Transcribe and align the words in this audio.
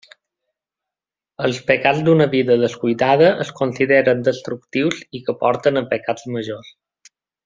Els 1.47 1.59
pecats 1.67 1.99
d'una 2.07 2.25
vida 2.31 2.57
descuidada 2.63 3.27
es 3.45 3.51
consideren 3.61 4.23
destructius 4.29 5.03
i 5.21 5.25
que 5.29 5.37
porten 5.45 5.83
a 5.83 5.89
pecats 5.93 6.27
majors. 6.39 6.73